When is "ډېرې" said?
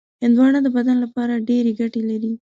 1.49-1.71